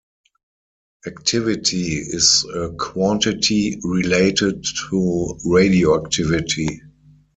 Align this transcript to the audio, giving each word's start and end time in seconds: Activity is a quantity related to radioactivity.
Activity 1.05 1.99
is 1.99 2.43
a 2.55 2.69
quantity 2.69 3.79
related 3.83 4.65
to 4.89 5.37
radioactivity. 5.45 6.81